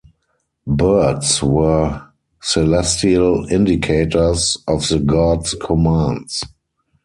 Birds 0.65 1.43
were 1.43 2.07
celestial 2.41 3.47
indicators 3.51 4.57
of 4.67 4.89
the 4.89 4.97
gods' 4.97 5.53
commands. 5.61 6.41